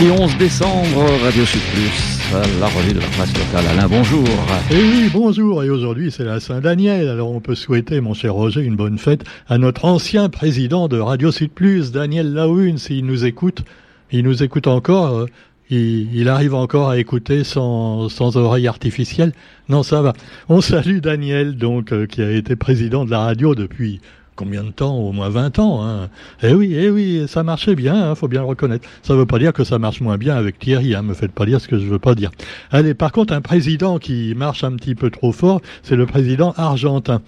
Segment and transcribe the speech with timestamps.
[0.00, 3.66] Mardi 11 décembre, Radio Sud Plus, la revue de la presse locale.
[3.70, 4.24] Alain, bonjour.
[4.70, 5.62] Et eh oui, bonjour.
[5.62, 7.06] Et aujourd'hui, c'est la Saint-Daniel.
[7.06, 10.98] Alors, on peut souhaiter, mon cher Roger, une bonne fête à notre ancien président de
[10.98, 13.62] Radio Sud Plus, Daniel Laoune, s'il nous écoute.
[14.10, 15.18] Il nous écoute encore.
[15.18, 15.26] Euh,
[15.68, 19.32] il, arrive encore à écouter sans, sans oreille artificielle.
[19.68, 20.14] Non, ça va.
[20.48, 24.00] On salue Daniel, donc, euh, qui a été président de la radio depuis
[24.40, 25.86] combien de temps Au moins 20 ans.
[25.86, 26.08] Hein.
[26.42, 28.88] Eh oui, eh oui, ça marchait bien, hein, faut bien le reconnaître.
[29.02, 31.32] Ça ne veut pas dire que ça marche moins bien avec Thierry, hein, me faites
[31.32, 32.30] pas dire ce que je veux pas dire.
[32.70, 36.54] Allez, par contre, un président qui marche un petit peu trop fort, c'est le président
[36.56, 37.20] argentin.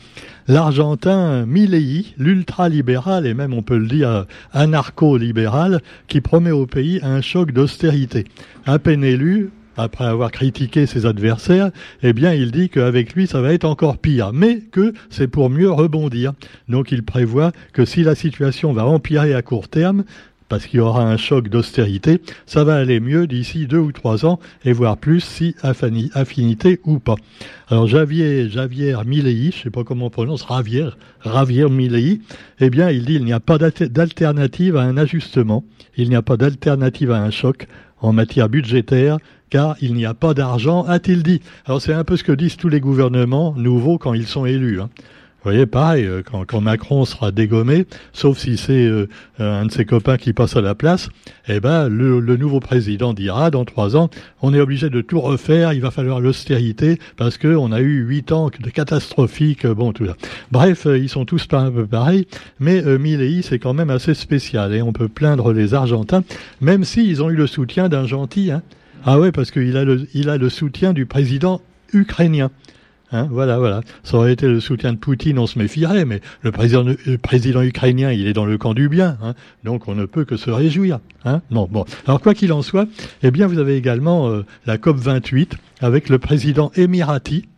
[0.48, 7.20] L'Argentin Milei, l'ultra-libéral et même on peut le dire anarcho-libéral, qui promet au pays un
[7.20, 8.25] choc d'austérité.
[8.65, 11.71] À peine élu, après avoir critiqué ses adversaires,
[12.03, 15.51] eh bien, il dit qu'avec lui, ça va être encore pire, mais que c'est pour
[15.51, 16.33] mieux rebondir.
[16.69, 20.05] Donc, il prévoit que si la situation va empirer à court terme,
[20.53, 24.27] parce qu'il y aura un choc d'austérité, ça va aller mieux d'ici deux ou trois
[24.27, 27.14] ans, et voire plus si affinité ou pas.
[27.69, 30.91] Alors Javier, Javier je sais pas comment on prononce, Javier,
[31.25, 31.64] Javier
[32.61, 35.64] eh bien il dit il n'y a pas d'alternative à un ajustement,
[35.97, 37.67] il n'y a pas d'alternative à un choc
[38.03, 39.17] en matière budgétaire,
[39.53, 41.42] car il n'y a pas d'argent, a-t-il dit.
[41.67, 44.81] Alors c'est un peu ce que disent tous les gouvernements nouveaux quand ils sont élus.
[44.81, 44.89] Hein.
[44.97, 49.08] Vous voyez, pareil, euh, quand, Macron sera dégommé, sauf si c'est euh,
[49.39, 51.11] un de ses copains qui passe à la place,
[51.48, 54.08] eh ben le, nouveau président dira dans trois ans,
[54.41, 58.06] on est obligé de tout refaire, il va falloir l'austérité parce que on a eu
[58.06, 60.17] huit ans de catastrophiques, bon tout ça.
[60.50, 62.27] Bref, euh, ils sont tous un peu pareils,
[62.58, 66.25] mais Milei c'est quand même assez spécial et on peut plaindre les Argentins,
[66.62, 68.50] même s'ils ont eu le soutien d'un gentil.
[68.50, 68.62] Hein.
[69.05, 71.61] Ah ouais, parce qu'il a le, il a le soutien du président
[71.92, 72.50] ukrainien.
[73.11, 73.83] Hein, voilà, voilà.
[74.05, 76.84] Ça aurait été le soutien de Poutine, on se méfierait, mais le président,
[77.20, 80.36] président ukrainien, il est dans le camp du bien, hein, donc on ne peut que
[80.36, 80.98] se réjouir.
[81.25, 81.42] Hein.
[81.50, 81.85] Bon, bon.
[82.07, 82.89] Alors quoi qu'il en soit,
[83.23, 87.48] eh bien vous avez également euh, la COP 28 avec le président émirati,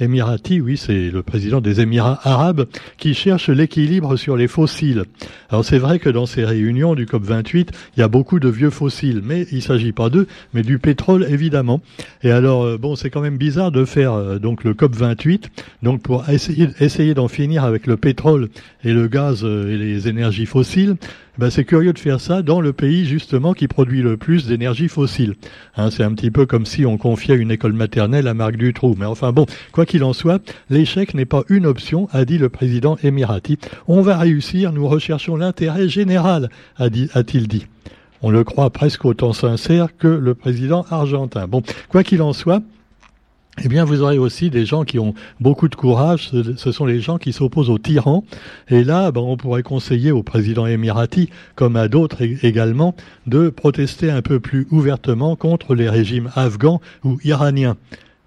[0.00, 2.66] Émirati, oui, c'est le président des Émirats arabes
[2.98, 5.04] qui cherche l'équilibre sur les fossiles.
[5.50, 8.70] Alors c'est vrai que dans ces réunions du COP28, il y a beaucoup de vieux
[8.70, 11.80] fossiles, mais il ne s'agit pas d'eux, mais du pétrole évidemment.
[12.22, 15.44] Et alors, euh, bon, c'est quand même bizarre de faire euh, donc le COP28,
[15.82, 18.48] donc pour essayer, essayer d'en finir avec le pétrole
[18.84, 20.96] et le gaz euh, et les énergies fossiles,
[21.38, 24.88] ben c'est curieux de faire ça dans le pays justement qui produit le plus d'énergie
[24.88, 25.34] fossile.
[25.76, 28.96] Hein, c'est un petit peu comme si on confiait une école maternelle à Marc Dutroux.
[28.98, 32.48] Mais enfin bon, quoi qu'il en soit, l'échec n'est pas une option, a dit le
[32.48, 33.58] président émirati.
[33.86, 37.66] On va réussir, nous recherchons l'intérêt général, a-t-il dit.
[38.20, 41.46] On le croit presque autant sincère que le président argentin.
[41.46, 42.62] Bon, quoi qu'il en soit,
[43.64, 46.30] eh bien, vous aurez aussi des gens qui ont beaucoup de courage.
[46.56, 48.24] Ce sont les gens qui s'opposent aux tyrans.
[48.68, 52.94] Et là, ben, on pourrait conseiller au président émirati, comme à d'autres également,
[53.26, 57.76] de protester un peu plus ouvertement contre les régimes afghans ou iraniens.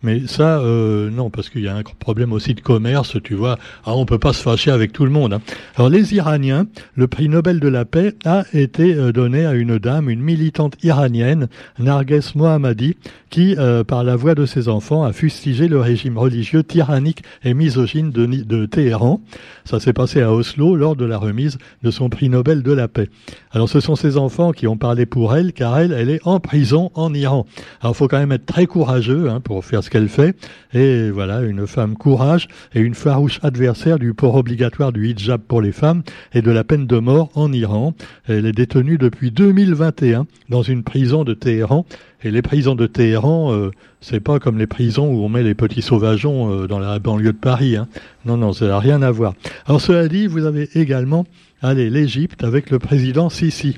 [0.04, 3.58] Mais ça, euh, non, parce qu'il y a un problème aussi de commerce, tu vois.
[3.86, 5.34] Ah, on peut pas se fâcher avec tout le monde.
[5.34, 5.42] Hein.
[5.76, 9.78] Alors les Iraniens, le prix Nobel de la paix a été euh, donné à une
[9.78, 12.96] dame, une militante iranienne, Narges Mohammadi,
[13.30, 17.54] qui, euh, par la voix de ses enfants, a fustigé le régime religieux tyrannique et
[17.54, 19.22] misogyne de, de Téhéran.
[19.66, 22.88] Ça s'est passé à Oslo lors de la remise de son prix Nobel de la
[22.88, 23.10] paix.
[23.52, 26.40] Alors ce sont ses enfants qui ont parlé pour elle, car elle, elle est en
[26.40, 27.46] prison en Iran.
[27.82, 30.36] Alors faut quand même être très courageux hein, pour faire ce qu'elle fait.
[30.74, 35.62] Et voilà, une femme courage et une farouche adversaire du port obligatoire du hijab pour
[35.62, 36.02] les femmes
[36.34, 37.94] et de la peine de mort en Iran.
[38.28, 41.86] Elle est détenue depuis 2021 dans une prison de Téhéran.
[42.24, 45.56] Et les prisons de Téhéran, euh, c'est pas comme les prisons où on met les
[45.56, 47.76] petits sauvageons euh, dans la banlieue de Paris.
[47.76, 47.88] Hein.
[48.26, 49.34] Non, non, ça n'a rien à voir.
[49.66, 51.26] Alors cela dit, vous avez également,
[51.62, 53.78] allez, l'Égypte avec le président Sisi.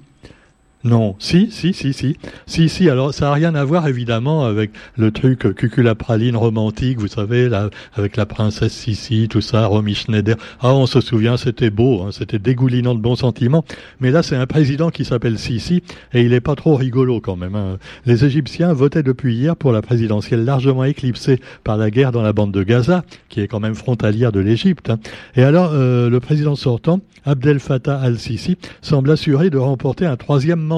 [0.83, 2.17] Non, si, si, si, si.
[2.45, 7.07] Si, si, alors ça n'a rien à voir évidemment avec le truc cuculapraline romantique, vous
[7.07, 10.35] savez, là, avec la princesse Sissi, tout ça, Romy Schneider.
[10.59, 13.63] Ah, on se souvient, c'était beau, hein, c'était dégoulinant de bons sentiments.
[14.01, 15.83] Mais là, c'est un président qui s'appelle Sissi
[16.13, 17.55] et il est pas trop rigolo quand même.
[17.55, 17.77] Hein.
[18.05, 22.33] Les Égyptiens votaient depuis hier pour la présidentielle largement éclipsée par la guerre dans la
[22.33, 24.89] bande de Gaza, qui est quand même frontalière de l'Égypte.
[24.89, 24.99] Hein.
[25.37, 30.59] Et alors, euh, le président sortant, Abdel Fattah al-Sisi, semble assuré de remporter un troisième
[30.59, 30.72] mandat.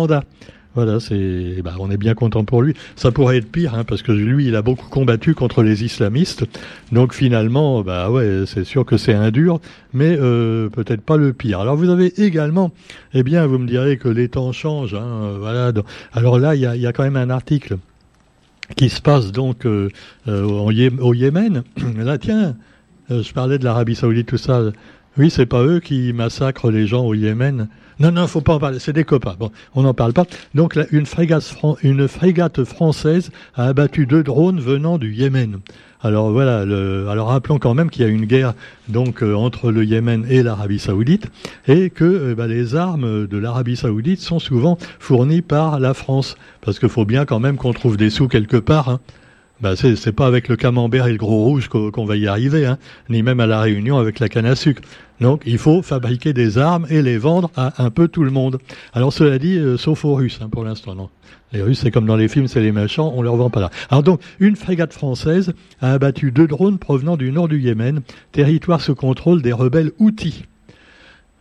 [0.76, 2.74] Voilà, c'est, bah, on est bien content pour lui.
[2.98, 6.44] Ça pourrait être pire, hein, parce que lui, il a beaucoup combattu contre les islamistes.
[6.92, 9.62] Donc finalement, bah ouais, c'est sûr que c'est un dur,
[9.94, 11.62] mais euh, peut-être pas le pire.
[11.62, 12.72] Alors vous avez également,
[13.14, 14.96] eh bien, vous me direz que les temps changent.
[14.96, 15.40] Hein.
[16.12, 17.78] Alors là, il y a, quand même un article
[18.76, 19.90] qui se passe donc euh,
[20.28, 21.64] euh au Yémen.
[21.98, 22.56] Là, tiens,
[23.10, 24.62] je parlais de l'Arabie Saoudite, tout ça.
[25.18, 27.70] Oui, c'est pas eux qui massacrent les gens au Yémen.
[28.02, 28.80] Non, non, faut pas en parler.
[28.80, 29.36] C'est des copains.
[29.40, 30.26] Bon, on n'en parle pas.
[30.54, 35.60] Donc, une, frégate une frégate française a abattu deux drones venant du Yémen.
[36.02, 36.66] Alors voilà.
[36.66, 38.54] Le, alors rappelons quand même qu'il y a une guerre
[38.90, 41.32] donc euh, entre le Yémen et l'Arabie Saoudite
[41.68, 46.36] et que euh, bah, les armes de l'Arabie Saoudite sont souvent fournies par la France
[46.62, 48.90] parce qu'il faut bien quand même qu'on trouve des sous quelque part.
[48.90, 49.00] Hein.
[49.62, 52.78] Bah c'est pas avec le camembert et le gros rouge qu'on va y arriver, hein,
[53.10, 54.82] ni même à la Réunion avec la canne à sucre.
[55.22, 58.58] Donc il faut fabriquer des armes et les vendre à un peu tout le monde.
[58.94, 61.10] Alors cela dit, euh, sauf aux Russes hein, pour l'instant, non.
[61.54, 63.70] Les Russes, c'est comme dans les films, c'est les méchants, on leur vend pas là.
[63.90, 68.02] Alors donc, une frégate française a abattu deux drones provenant du nord du Yémen,
[68.34, 70.44] territoire sous contrôle des rebelles Houthis.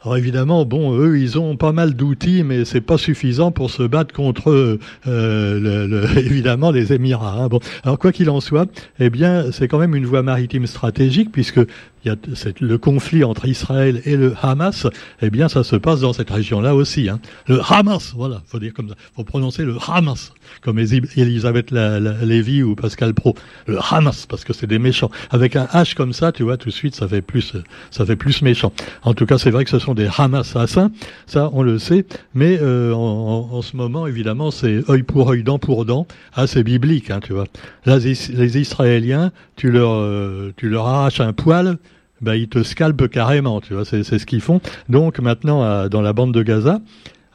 [0.05, 3.83] Alors évidemment, bon, eux, ils ont pas mal d'outils, mais c'est pas suffisant pour se
[3.83, 7.37] battre contre, euh, évidemment, les Émirats.
[7.39, 7.49] Hein.
[7.49, 8.69] Bon, alors quoi qu'il en soit,
[9.01, 11.61] eh bien, c'est quand même une voie maritime stratégique puisque
[12.05, 12.17] il y a
[12.61, 14.87] le conflit entre Israël et le Hamas,
[15.23, 17.09] eh bien, ça se passe dans cette région-là aussi.
[17.09, 17.21] Hein.
[17.47, 22.75] Le Hamas, voilà, faut dire comme ça, faut prononcer le Hamas, comme Elisabeth Lévy ou
[22.75, 23.35] Pascal Pro.
[23.67, 25.11] Le Hamas, parce que c'est des méchants.
[25.31, 27.55] Avec un H comme ça, tu vois, tout de suite, ça fait plus,
[27.91, 28.73] ça fait plus méchant.
[29.03, 30.91] En tout cas, c'est vrai que ce sont des Hamas assassins,
[31.27, 32.05] ça, on le sait,
[32.35, 36.07] mais euh, en, en, ce moment, évidemment, c'est œil pour œil, dent pour dent.
[36.47, 37.47] C'est biblique, hein, tu vois.
[37.87, 41.79] Là, les Israéliens, tu leur, euh, tu leur arraches un poil,
[42.21, 44.61] bah, ils te scalpent carrément, tu vois, c'est ce qu'ils font.
[44.89, 46.81] Donc maintenant, dans la bande de Gaza,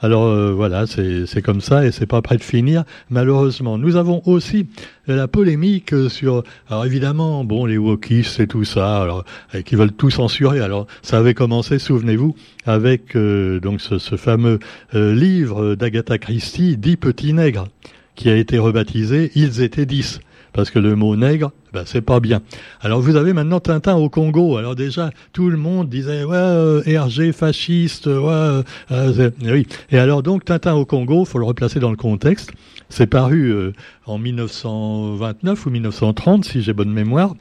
[0.02, 3.78] alors euh, voilà, c'est comme ça et c'est pas prêt de finir, malheureusement.
[3.78, 4.68] Nous avons aussi
[5.08, 9.26] la polémique sur, alors évidemment, bon, les wokistes et tout ça, alors
[9.66, 10.62] qui veulent tout censurer.
[10.62, 12.36] Alors ça avait commencé, souvenez-vous,
[12.66, 14.60] avec euh, donc ce, ce fameux
[14.96, 17.68] euh, livre d'Agatha Christie, Dix petits nègres,
[18.16, 20.22] qui a été rebaptisé Ils étaient dix
[20.54, 22.42] parce que le mot nègre, ben, c'est pas bien.
[22.82, 24.58] Alors vous avez maintenant Tintin au Congo.
[24.58, 29.68] Alors déjà, tout le monde disait ouais, euh, RG fasciste, ouais, euh, euh, oui.
[29.92, 32.52] Et alors donc Tintin au Congo, faut le replacer dans le contexte.
[32.90, 33.72] C'est paru
[34.08, 37.36] en 1929 ou 1930, si j'ai bonne mémoire.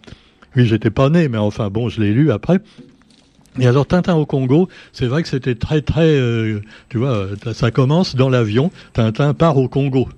[0.56, 2.58] Oui, j'étais pas né, mais enfin bon, je l'ai lu après.
[3.58, 6.20] Et alors Tintin au Congo, c'est vrai que c'était très très,
[6.90, 8.70] tu vois, ça commence dans l'avion.
[8.92, 10.08] Tintin part au Congo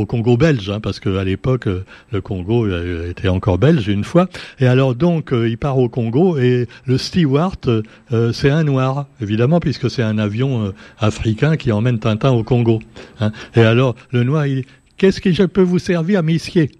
[0.00, 4.04] au Congo belge, hein, parce qu'à l'époque, euh, le Congo euh, était encore belge une
[4.04, 4.28] fois.
[4.58, 7.84] Et alors donc, euh, il part au Congo et le steward,
[8.32, 12.80] c'est un noir, évidemment, puisque c'est un avion africain qui emmène Tintin au Congo.
[13.20, 13.32] Hein.
[13.54, 14.66] Et alors, le noir, il dit,
[14.96, 16.70] qu'est-ce que je peux vous servir, missier?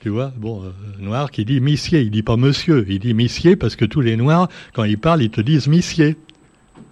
[0.00, 0.62] Tu vois, bon,
[0.98, 4.16] noir qui dit missier, il dit pas monsieur, il dit missier parce que tous les
[4.16, 6.16] noirs, quand ils parlent, ils te disent missier.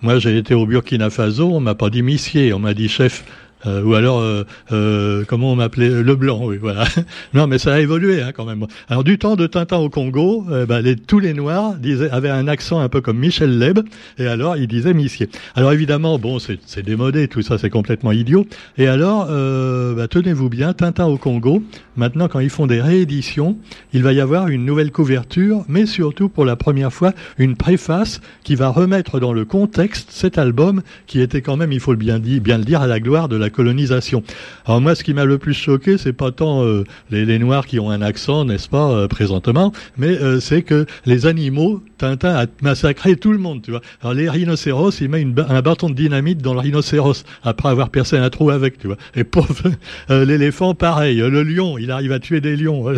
[0.02, 3.24] Moi, j'ai été au Burkina Faso, on m'a pas dit missier, on m'a dit chef.
[3.66, 6.84] Euh, ou alors, euh, euh, comment on m'appelait Le Blanc, oui, voilà.
[7.34, 8.64] non, mais ça a évolué hein, quand même.
[8.88, 12.49] Alors, du temps de Tintin au Congo, bah, les, tous les Noirs disaient, avaient un
[12.49, 13.81] accent un peu comme Michel Leb,
[14.19, 15.28] et alors ils disaient Missier.
[15.55, 18.46] Alors évidemment, bon, c'est démodé, tout ça, c'est complètement idiot.
[18.76, 21.62] Et alors, bah, tenez-vous bien, Tintin au Congo,
[21.96, 23.56] maintenant, quand ils font des rééditions,
[23.93, 28.20] il va y avoir une nouvelle couverture, mais surtout, pour la première fois, une préface
[28.44, 31.99] qui va remettre dans le contexte cet album, qui était quand même, il faut le
[31.99, 34.22] bien, dire, bien le dire, à la gloire de la colonisation.
[34.66, 37.78] Alors moi, ce qui m'a le plus choqué, c'est pas tant euh, les, Noirs qui
[37.78, 42.46] ont un accent, n'est-ce pas, euh, présentement, mais euh, c'est que les animaux, Tintin a
[42.62, 43.81] massacré tout le monde, tu vois.
[44.02, 48.17] Alors les rhinocéros, il met un bâton de dynamite dans le rhinocéros après avoir percé
[48.17, 48.96] un trou avec, tu vois.
[49.14, 49.70] Et pauvre,
[50.08, 51.19] l'éléphant, pareil.
[51.19, 52.88] Le lion, il arrive à tuer des lions.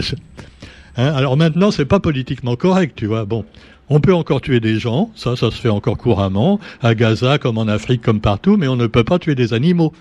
[0.96, 3.24] Hein, alors maintenant, c'est pas politiquement correct, tu vois.
[3.24, 3.44] Bon,
[3.88, 7.58] on peut encore tuer des gens, ça, ça se fait encore couramment, à Gaza comme
[7.58, 9.92] en Afrique comme partout, mais on ne peut pas tuer des animaux.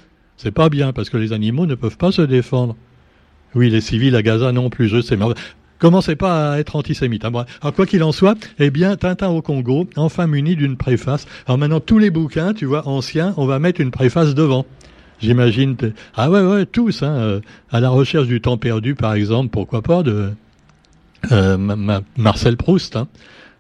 [0.42, 2.78] C'est pas bien parce que les animaux ne peuvent pas se défendre.
[3.56, 5.18] Oui, les civils à Gaza non plus, je sais.
[5.80, 7.26] Commencez pas à être antisémite.
[7.26, 7.46] Hein.
[7.62, 11.28] Alors quoi qu'il en soit, eh bien, Tintin au Congo, enfin muni d'une préface.
[11.46, 14.66] Alors maintenant, tous les bouquins, tu vois, anciens, on va mettre une préface devant.
[15.22, 15.76] J'imagine.
[16.16, 17.04] Ah ouais, ouais, tous.
[17.04, 20.32] Hein, euh, à la recherche du temps perdu, par exemple, pourquoi pas de
[21.34, 21.58] euh,
[22.16, 22.96] Marcel Proust.
[22.96, 23.10] Hein,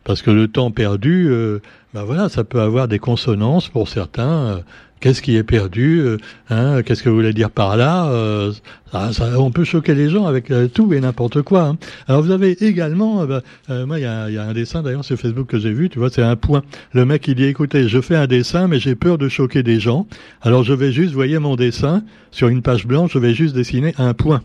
[0.05, 1.59] parce que le temps perdu, euh,
[1.93, 4.63] ben voilà, ça peut avoir des consonances pour certains.
[4.99, 6.17] Qu'est-ce qui est perdu euh,
[6.49, 8.51] hein, Qu'est-ce que vous voulez dire par là euh,
[8.91, 11.63] ça, On peut choquer les gens avec euh, tout et n'importe quoi.
[11.63, 11.77] Hein.
[12.07, 15.17] Alors vous avez également, bah, moi il y a, y a, un dessin d'ailleurs sur
[15.17, 16.63] Facebook que j'ai vu, tu vois, c'est un point.
[16.91, 19.79] Le mec il dit écoutez, je fais un dessin mais j'ai peur de choquer des
[19.79, 20.05] gens.
[20.41, 23.93] Alors je vais juste, voyez mon dessin sur une page blanche, je vais juste dessiner
[23.97, 24.41] un point.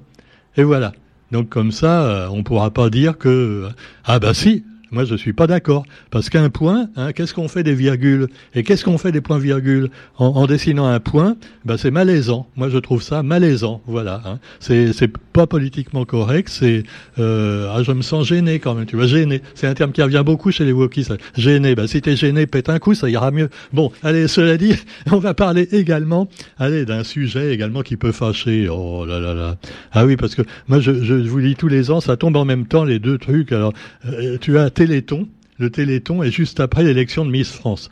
[0.57, 0.93] Et voilà.
[1.33, 3.67] Donc comme ça, on pourra pas dire que
[4.05, 4.63] ah bah si,
[4.95, 5.85] Moi, je suis pas d'accord.
[6.13, 8.29] Parce qu'un point, hein, qu'est-ce qu'on fait des virgules?
[8.55, 12.47] Et qu'est-ce qu'on fait des points-virgules en, dessinant un point, ben, c'est malaisant.
[12.55, 13.83] Moi, je trouve ça malaisant.
[13.87, 14.23] Voilà.
[14.25, 14.39] Hein.
[14.61, 16.49] C'est, c'est pas politiquement correct.
[16.49, 16.85] C'est,
[17.19, 18.87] euh, ah, je me sens gêné quand même.
[18.87, 19.43] Tu vois, gêné.
[19.57, 21.09] C'est un terme qui revient beaucoup chez les wokis.
[21.37, 21.75] Gêné.
[21.75, 23.51] Ben, si t'es gêné, pète un coup, ça ira mieux.
[23.73, 24.75] Bon, allez, cela dit,
[25.11, 28.69] on va parler également, allez, d'un sujet également qui peut fâcher.
[28.71, 29.57] Oh là là là.
[29.91, 32.45] Ah oui, parce que moi, je, je vous dis tous les ans, ça tombe en
[32.45, 33.51] même temps les deux trucs.
[33.51, 33.73] Alors,
[34.07, 37.91] euh, tu as Le Téléthon est juste après l'élection de Miss France.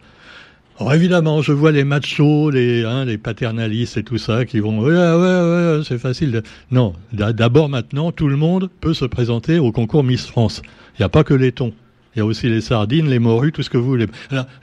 [0.79, 4.93] Alors évidemment, je vois les machos, les, hein, paternalistes et tout ça qui vont ouais
[4.93, 6.43] ouais ouais, c'est facile.
[6.71, 10.63] Non, d'abord maintenant, tout le monde peut se présenter au concours Miss France.
[10.95, 11.73] Il n'y a pas que les thons.
[12.15, 14.07] Il y a aussi les sardines, les morues, tout ce que vous voulez.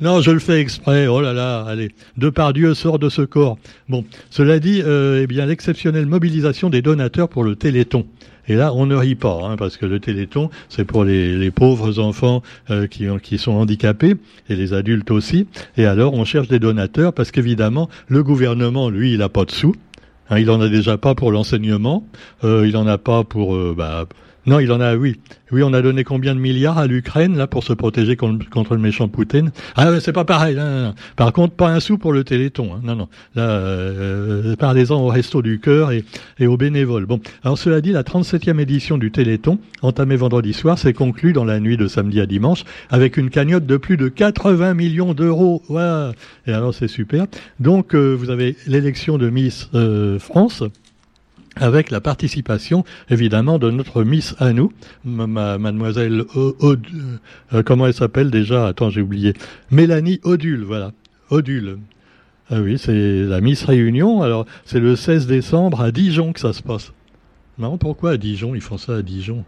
[0.01, 1.07] non, je le fais exprès.
[1.07, 1.89] Oh là là, allez.
[2.17, 3.57] De par Dieu sort de ce corps.
[3.87, 8.05] Bon, cela dit, euh, eh bien, l'exceptionnelle mobilisation des donateurs pour le Téléthon.
[8.47, 11.99] Et là, on ne rit pas, hein, parce que le Téléthon, c'est pour les, pauvres
[11.99, 14.15] enfants euh, qui, sont handicapés,
[14.49, 15.47] et les adultes aussi.
[15.77, 19.51] Et alors, on cherche des donateurs, parce qu'évidemment, le gouvernement, lui, il n'a pas de
[19.51, 19.75] sous.
[20.29, 22.05] Hein, il en a déjà pas pour l'enseignement.
[22.43, 23.57] Euh, il en a pas pour...
[23.75, 24.07] Bah,
[24.49, 25.15] non, il en a, oui.
[25.51, 28.79] Oui, on a donné combien de milliards à l'Ukraine, là, pour se protéger contre, le
[28.79, 29.51] méchant Poutine?
[29.75, 30.57] Ah, c'est pas pareil.
[31.15, 32.73] Par contre, pas un sou pour le Téléthon.
[32.73, 32.81] Hein.
[32.83, 33.09] Non, non.
[33.35, 36.03] Là, euh, parlez-en au Resto du Cœur et,
[36.47, 37.05] aux bénévoles.
[37.05, 41.45] Bon, alors cela dit, la 37e édition du Téléthon, entamée vendredi soir, s'est conclue dans
[41.45, 45.61] la nuit de samedi à dimanche avec une cagnotte de plus de 80 millions d'euros.
[45.69, 46.09] Ouais.
[46.47, 47.27] Et alors, c'est super.
[47.59, 50.63] Donc, euh, vous avez l'élection de Miss euh, France
[51.59, 54.51] avec la participation évidemment de notre Miss à
[55.03, 58.67] mademoiselle euh, comment elle s'appelle déjà?
[58.67, 59.33] Attends, j'ai oublié.
[59.71, 60.91] Mélanie Odule, voilà.
[61.29, 61.79] Odule.
[62.49, 64.21] Ah oui, c'est la Miss Réunion.
[64.23, 66.93] Alors, c'est le 16 décembre à Dijon que ça se passe.
[67.59, 68.55] Non, pourquoi à Dijon?
[68.55, 69.43] Ils font ça à Dijon.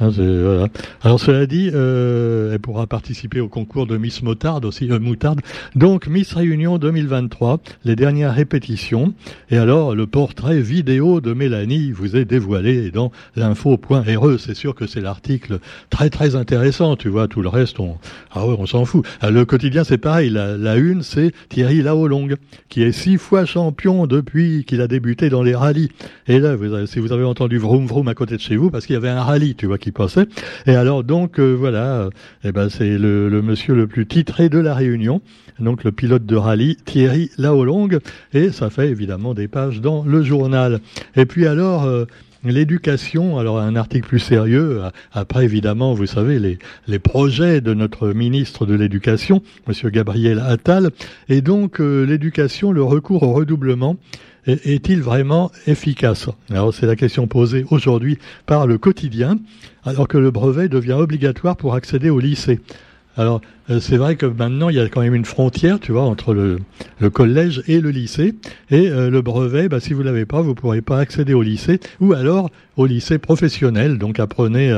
[0.00, 0.68] Ah, voilà.
[1.02, 5.40] Alors cela dit, euh, elle pourra participer au concours de Miss Moutarde aussi, euh, Moutarde.
[5.76, 9.14] Donc Miss Réunion 2023, les dernières répétitions.
[9.50, 14.40] Et alors le portrait vidéo de Mélanie vous est dévoilé dans l'info.re.
[14.40, 15.58] C'est sûr que c'est l'article
[15.90, 16.96] très très intéressant.
[16.96, 17.98] Tu vois, tout le reste, on
[18.32, 19.04] ah ouais, on s'en fout.
[19.20, 20.30] Ah, le quotidien, c'est pareil.
[20.30, 22.36] La, une, c'est Thierry Laolong,
[22.68, 25.90] qui est six fois champion depuis qu'il a débuté dans les rallyes.
[26.26, 26.56] Et là,
[26.86, 29.10] si vous avez entendu vroom vroom à côté de chez vous, parce qu'il y avait
[29.10, 29.78] un rallye, tu vois,
[30.66, 32.10] Et alors donc euh, voilà, euh,
[32.44, 35.20] eh ben c'est le, le, monsieur le plus titré de la Réunion,
[35.58, 37.98] donc le pilote de rallye Thierry Laolong,
[38.32, 40.80] et ça fait évidemment des pages dans le journal.
[41.16, 41.84] Et puis alors.
[41.84, 42.04] Euh,
[42.44, 44.80] L'éducation, alors un article plus sérieux,
[45.12, 46.58] après évidemment, vous savez, les,
[46.88, 50.90] les projets de notre ministre de l'Éducation, Monsieur Gabriel Attal,
[51.28, 53.96] et donc l'éducation, le recours au redoublement,
[54.46, 56.28] est-il vraiment efficace?
[56.50, 59.38] Alors c'est la question posée aujourd'hui par le quotidien,
[59.84, 62.60] alors que le brevet devient obligatoire pour accéder au lycée.
[63.16, 66.02] Alors, euh, c'est vrai que maintenant, il y a quand même une frontière, tu vois,
[66.02, 66.60] entre le,
[67.10, 68.34] collège et le lycée.
[68.70, 71.78] Et euh, le brevet, bah, si vous l'avez pas, vous pourrez pas accéder au lycée,
[72.00, 73.98] ou alors au lycée professionnel.
[73.98, 74.72] Donc, apprenez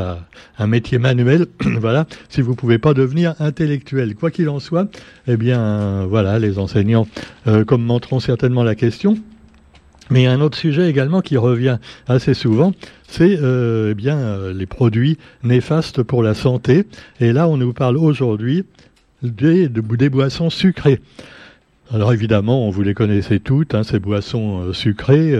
[0.59, 1.47] un métier manuel,
[1.78, 4.16] voilà, si vous pouvez pas devenir intellectuel.
[4.16, 4.88] Quoi qu'il en soit,
[5.28, 7.06] eh bien, voilà, les enseignants
[7.47, 9.16] euh, commenteront certainement la question.
[10.11, 12.73] Mais un autre sujet également qui revient assez souvent,
[13.08, 16.84] c'est euh, eh bien euh, les produits néfastes pour la santé.
[17.20, 18.64] Et là, on nous parle aujourd'hui
[19.23, 21.00] des, boissons sucrées.
[21.92, 25.30] Alors évidemment, on vous les connaissez toutes, hein, ces boissons euh, sucrées.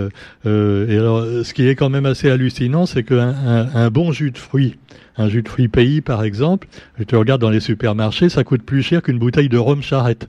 [0.45, 3.35] et alors, ce qui est quand même assez hallucinant, c'est qu'un
[3.75, 4.77] un, bon jus de fruits,
[5.19, 6.69] un jus de fruits pays par exemple,
[7.07, 10.27] tu regardes dans les supermarchés, ça coûte plus cher qu'une bouteille de rhum charrette.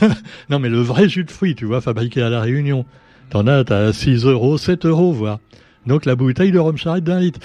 [0.48, 2.86] non mais le vrai jus de fruits, tu vois, fabriqué à la Réunion.
[3.30, 5.40] T'en as, t'as 6 euros, 7 euros, voire.
[5.86, 7.40] Donc la bouteille de rhum charrette d'un litre.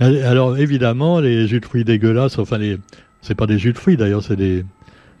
[0.00, 2.78] Alors évidemment, les jus de fruits dégueulasses, enfin les,
[3.20, 4.64] c'est pas des jus de fruits d'ailleurs, c'est des,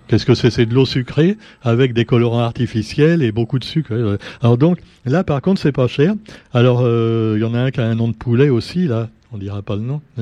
[0.06, 0.50] Qu'est-ce que c'est?
[0.50, 4.18] C'est de l'eau sucrée avec des colorants artificiels et beaucoup de sucre.
[4.42, 6.14] Alors donc là, par contre, c'est pas cher.
[6.52, 9.08] Alors euh, il y en a un qui a un nom de poulet aussi là
[9.34, 10.00] on dira pas le nom.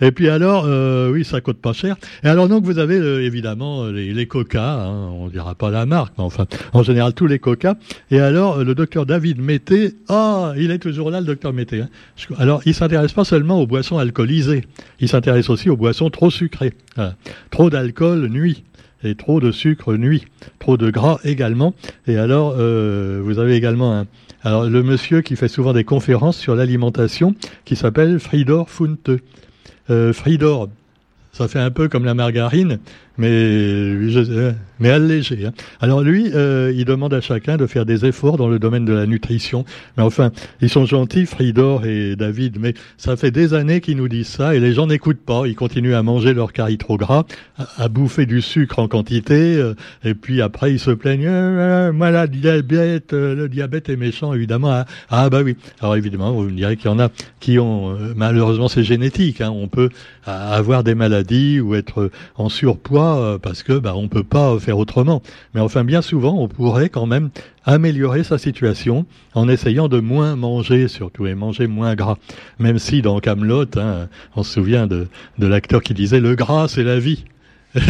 [0.00, 1.96] Et puis alors, euh, oui, ça coûte pas cher.
[2.22, 5.86] Et alors donc vous avez euh, évidemment les, les coca, hein, on dira pas la
[5.86, 7.76] marque, mais enfin, en général tous les coca.
[8.10, 11.80] Et alors le docteur David Mété, ah, il est toujours là, le docteur Mété.
[11.80, 11.88] Hein.
[12.38, 14.64] Alors il s'intéresse pas seulement aux boissons alcoolisées,
[15.00, 16.74] il s'intéresse aussi aux boissons trop sucrées.
[17.50, 18.62] Trop d'alcool nuit
[19.04, 20.24] et trop de sucre nuit,
[20.58, 21.74] trop de gras également.
[22.06, 24.06] Et alors, euh, vous avez également un,
[24.44, 27.34] alors le monsieur qui fait souvent des conférences sur l'alimentation,
[27.64, 29.10] qui s'appelle Fridor Funte.
[29.88, 30.68] Euh, Fridor,
[31.32, 32.78] ça fait un peu comme la margarine,
[33.18, 33.94] mais
[34.80, 34.90] mais.
[34.90, 35.52] Hein.
[35.80, 38.92] Alors lui, euh, il demande à chacun de faire des efforts dans le domaine de
[38.92, 39.64] la nutrition.
[39.96, 44.08] Mais enfin, ils sont gentils, Fridor et David, mais ça fait des années qu'ils nous
[44.08, 45.46] disent ça et les gens n'écoutent pas.
[45.46, 47.24] Ils continuent à manger leur carie trop gras,
[47.78, 51.26] à, bouffer du sucre en quantité, euh, et puis après ils se plaignent.
[51.26, 54.70] Euh, moi, la diabète, le diabète est méchant, évidemment.
[54.70, 55.56] Ah, ah, bah oui.
[55.80, 59.40] Alors évidemment, vous me direz qu'il y en a qui ont, malheureusement, c'est génétique.
[59.40, 59.50] Hein.
[59.50, 59.90] On peut
[60.26, 63.03] avoir des maladies ou être en surpoids
[63.42, 65.22] parce que bah on peut pas faire autrement.
[65.54, 67.30] Mais enfin, bien souvent, on pourrait quand même
[67.64, 72.18] améliorer sa situation en essayant de moins manger surtout et manger moins gras.
[72.58, 75.08] Même si dans Camelot, hein, on se souvient de,
[75.38, 77.24] de l'acteur qui disait le gras c'est la vie.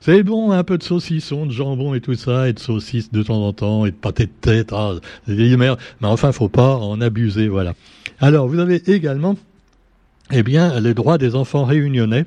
[0.00, 3.22] C'est bon, un peu de saucisson, de jambon et tout ça, et de saucisses de
[3.22, 4.70] temps en temps, et de pâté de tête.
[4.72, 4.94] Ah,
[5.26, 5.68] mais
[6.02, 7.74] enfin, faut pas en abuser, voilà.
[8.20, 9.36] Alors, vous avez également
[10.32, 12.24] eh bien, les droits des enfants réunionnais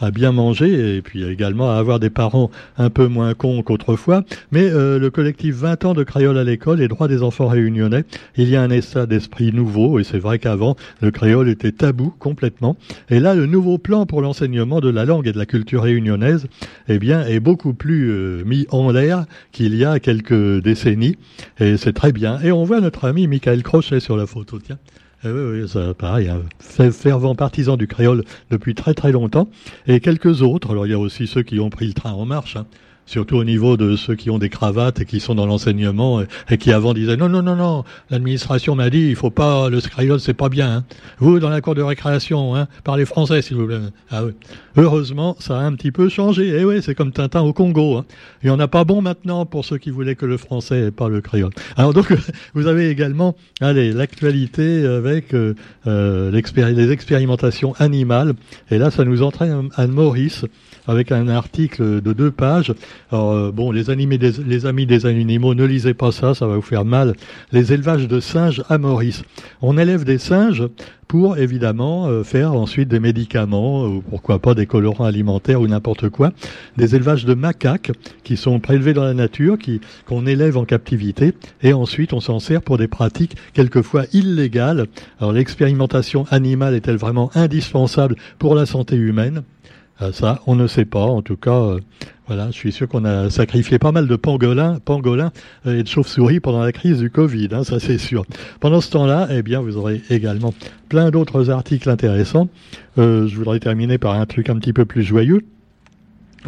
[0.00, 4.22] à bien manger et puis également à avoir des parents un peu moins cons qu'autrefois.
[4.52, 8.04] Mais euh, le collectif 20 ans de créole à l'école, les droits des enfants réunionnais,
[8.36, 12.14] il y a un état d'esprit nouveau et c'est vrai qu'avant, le créole était tabou
[12.18, 12.76] complètement.
[13.10, 16.46] Et là, le nouveau plan pour l'enseignement de la langue et de la culture réunionnaise,
[16.88, 21.16] eh bien, est beaucoup plus euh, mis en l'air qu'il y a quelques décennies
[21.58, 22.40] et c'est très bien.
[22.40, 24.78] Et on voit notre ami Michael Crochet sur la photo, tiens.
[25.24, 26.42] Oui, oui, ça, pareil, un
[26.78, 26.90] hein.
[26.92, 29.48] fervent partisan du créole depuis très très longtemps,
[29.86, 30.70] et quelques autres.
[30.70, 32.56] Alors il y a aussi ceux qui ont pris le train en marche.
[32.56, 32.66] Hein
[33.08, 36.20] surtout au niveau de ceux qui ont des cravates et qui sont dans l'enseignement
[36.50, 39.80] et, qui avant disaient non non non non l'administration m'a dit il faut pas le
[39.80, 40.84] créole c'est pas bien hein.
[41.18, 44.32] vous dans la cour de récréation hein, parlez français s'il vous plaît ah oui.
[44.78, 48.04] Heureusement ça a un petit peu changé eh oui c'est comme Tintin au Congo hein.
[48.42, 50.90] il y en a pas bon maintenant pour ceux qui voulaient que le français et
[50.90, 52.12] pas le créole alors donc
[52.54, 55.54] vous avez également allez l'actualité avec euh,
[55.86, 58.34] euh les expérimentations animales
[58.70, 60.44] et là ça nous entraîne à Maurice
[60.88, 62.72] avec un article de deux pages.
[63.12, 66.86] Euh, bon, les, les amis des animaux, ne lisez pas ça, ça va vous faire
[66.86, 67.14] mal.
[67.52, 69.22] Les élevages de singes à Maurice.
[69.60, 70.64] On élève des singes
[71.08, 76.10] pour évidemment euh, faire ensuite des médicaments ou pourquoi pas des colorants alimentaires ou n'importe
[76.10, 76.32] quoi,
[76.76, 77.90] des élevages de macaques
[78.22, 82.38] qui sont prélevés dans la nature, qui qu'on élève en captivité et ensuite on s'en
[82.38, 84.86] sert pour des pratiques quelquefois illégales.
[85.18, 89.42] Alors l'expérimentation animale est-elle vraiment indispensable pour la santé humaine?
[89.42, 89.77] euh,
[90.12, 91.04] ça, on ne sait pas.
[91.04, 91.80] En tout cas, euh,
[92.26, 95.32] voilà, je suis sûr qu'on a sacrifié pas mal de pangolins, pangolins
[95.66, 98.24] euh, et de chauves-souris pendant la crise du Covid, hein, ça c'est sûr.
[98.60, 100.54] Pendant ce temps-là, eh bien, vous aurez également
[100.88, 102.48] plein d'autres articles intéressants.
[102.96, 105.44] je voudrais terminer par un truc un petit peu plus joyeux.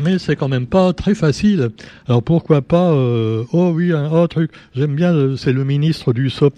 [0.00, 1.70] Mais c'est quand même pas très facile.
[2.06, 4.52] Alors pourquoi pas Oh oui, un autre truc.
[4.74, 5.36] J'aime bien.
[5.36, 6.54] C'est le ministre du SOP.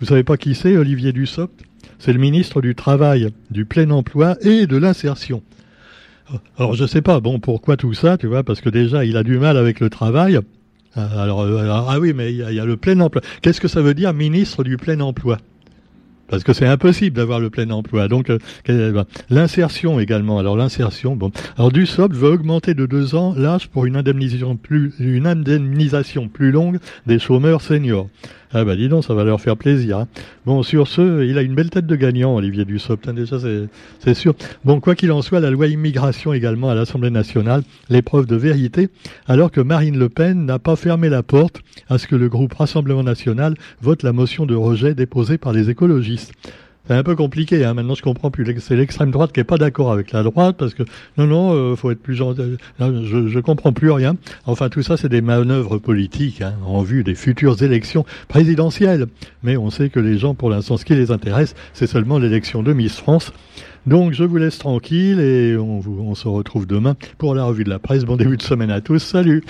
[0.00, 1.62] Vous savez pas qui c'est, Olivier Dussopt
[1.98, 5.42] C'est le ministre du Travail, du plein emploi et de l'insertion.
[6.58, 9.22] Alors je sais pas, bon, pourquoi tout ça, tu vois, parce que déjà il a
[9.22, 10.38] du mal avec le travail.
[10.96, 13.22] Euh, alors, euh, ah oui, mais il y, a, le plein emploi.
[13.42, 15.38] Qu'est-ce que ça veut dire, ministre du plein emploi?
[16.28, 18.06] Parce que c'est impossible d'avoir le plein emploi.
[18.06, 20.38] Donc euh, ben, l'insertion également.
[20.38, 21.32] Alors l'insertion, bon.
[21.56, 26.52] Alors Dussopt veut augmenter de deux ans l'âge pour une indemnisation plus une indemnisation plus
[26.52, 28.08] longue des chômeurs seniors.
[28.52, 29.98] Ah bah dis donc, ça va leur faire plaisir.
[29.98, 30.08] Hein.
[30.44, 33.38] Bon, sur ce, il a une belle tête de gagnant, Olivier Dussopt, hein, déjà
[34.00, 34.34] c'est sûr.
[34.64, 38.88] Bon, quoi qu'il en soit, la loi immigration également à l'Assemblée nationale, l'épreuve de vérité,
[39.28, 42.54] alors que Marine Le Pen n'a pas fermé la porte à ce que le groupe
[42.54, 46.32] Rassemblement national vote la motion de rejet déposée par les écologistes
[46.90, 47.64] c'est un peu compliqué.
[47.64, 47.74] Hein.
[47.74, 48.44] Maintenant, je comprends plus.
[48.58, 50.82] C'est l'extrême droite qui est pas d'accord avec la droite parce que
[51.18, 52.56] non, non, euh, faut être plus gentil.
[52.80, 54.16] Je, je comprends plus rien.
[54.44, 59.06] Enfin, tout ça, c'est des manœuvres politiques hein, en vue des futures élections présidentielles.
[59.44, 62.64] Mais on sait que les gens, pour l'instant, ce qui les intéresse, c'est seulement l'élection
[62.64, 63.32] de Miss France.
[63.86, 67.70] Donc, je vous laisse tranquille et on, on se retrouve demain pour la revue de
[67.70, 68.04] la presse.
[68.04, 68.98] Bon début de semaine à tous.
[68.98, 69.44] Salut.